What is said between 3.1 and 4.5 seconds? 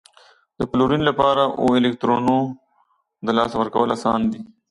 د لاسه ورکول اسان دي؟